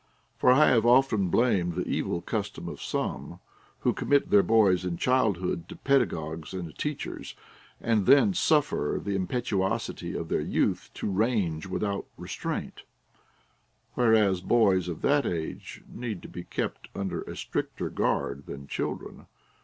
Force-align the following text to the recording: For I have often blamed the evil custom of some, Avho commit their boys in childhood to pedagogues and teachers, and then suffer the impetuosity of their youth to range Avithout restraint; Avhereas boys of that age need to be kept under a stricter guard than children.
For 0.39 0.49
I 0.51 0.69
have 0.69 0.83
often 0.83 1.27
blamed 1.27 1.73
the 1.75 1.87
evil 1.87 2.21
custom 2.21 2.67
of 2.67 2.81
some, 2.81 3.39
Avho 3.83 3.95
commit 3.95 4.31
their 4.31 4.41
boys 4.41 4.83
in 4.83 4.97
childhood 4.97 5.69
to 5.69 5.75
pedagogues 5.75 6.55
and 6.55 6.75
teachers, 6.75 7.35
and 7.79 8.07
then 8.07 8.33
suffer 8.33 8.99
the 8.99 9.15
impetuosity 9.15 10.15
of 10.15 10.27
their 10.27 10.41
youth 10.41 10.89
to 10.95 11.11
range 11.11 11.69
Avithout 11.69 12.05
restraint; 12.17 12.81
Avhereas 13.95 14.41
boys 14.41 14.87
of 14.87 15.03
that 15.03 15.27
age 15.27 15.83
need 15.87 16.23
to 16.23 16.27
be 16.27 16.45
kept 16.45 16.87
under 16.95 17.21
a 17.21 17.35
stricter 17.37 17.91
guard 17.91 18.47
than 18.47 18.65
children. 18.65 19.27